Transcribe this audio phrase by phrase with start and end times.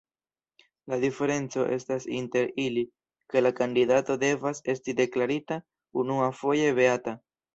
[0.91, 2.83] La diferenco estas inter ili,
[3.33, 5.61] ke la kandidato devas esti deklarita
[6.05, 7.15] unuafoje beata.